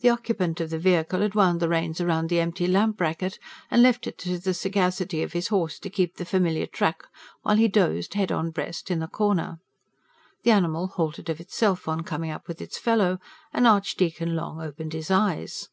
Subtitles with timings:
[0.00, 3.36] The occupant of the vehicle had wound the reins round the empty lamp bracket,
[3.68, 7.02] and left it to the sagacity of his horse to keep the familiar track,
[7.42, 9.58] while he dozed, head on breast, in the corner.
[10.44, 13.18] The animal halted of itself on coming up with its fellow,
[13.52, 15.68] and Archdeacon Long opened his eyes.